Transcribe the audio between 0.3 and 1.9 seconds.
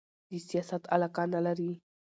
سیاست علاقه نه لري